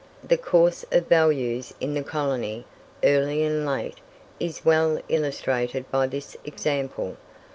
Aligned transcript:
The 0.23 0.35
course 0.35 0.83
of 0.91 1.05
values 1.05 1.75
in 1.79 1.93
the 1.93 2.01
colony, 2.01 2.65
early 3.03 3.43
and 3.43 3.67
late, 3.67 3.99
is 4.39 4.65
well 4.65 4.99
illustrated 5.09 5.91
by 5.91 6.07
this 6.07 6.35
example. 6.43 7.17